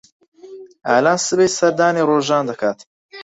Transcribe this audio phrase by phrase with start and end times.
[0.87, 2.79] ئالان سبەی سەردانی ڕۆژان دەکات.